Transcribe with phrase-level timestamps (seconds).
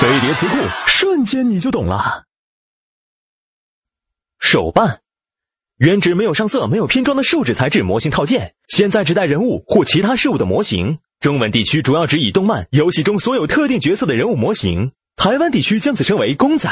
[0.00, 0.56] 飞碟词库
[0.86, 2.24] 瞬间你就懂了。
[4.38, 5.02] 手办
[5.76, 11.00] 原指没有上色没有拼装的树脂材质模型套件现在指代人物或其他事物的模型。
[11.20, 14.92] 中文地区主要指以动漫游戏中所有特定角色的人物模型。
[15.16, 16.70] 台湾地区将此称为公仔。